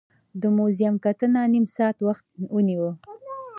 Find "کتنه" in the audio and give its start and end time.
1.05-1.41